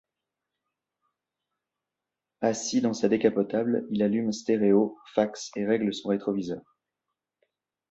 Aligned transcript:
Assis 2.41 2.81
dans 2.81 2.93
sa 2.95 3.07
décapotable, 3.07 3.85
il 3.91 4.01
allume 4.01 4.31
stéréo, 4.31 4.97
fax 5.13 5.51
et 5.55 5.63
règle 5.63 5.93
son 5.93 6.07
rétroviseur. 6.09 6.63